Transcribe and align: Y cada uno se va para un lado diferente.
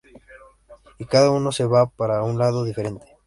Y 0.97 1.05
cada 1.05 1.29
uno 1.29 1.51
se 1.51 1.63
va 1.63 1.85
para 1.85 2.23
un 2.23 2.39
lado 2.39 2.63
diferente. 2.65 3.05